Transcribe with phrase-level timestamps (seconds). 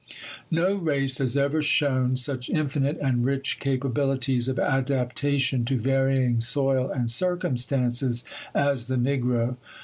[0.49, 6.89] No race has ever shown such infinite and rich capabilities of adaptation to varying soil
[6.89, 8.25] and circumstances
[8.55, 9.57] as the negro.